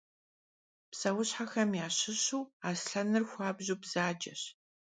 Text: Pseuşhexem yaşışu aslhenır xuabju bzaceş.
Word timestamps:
Pseuşhexem 0.91 1.69
yaşışu 1.79 2.39
aslhenır 2.69 3.23
xuabju 3.31 3.75
bzaceş. 3.81 4.41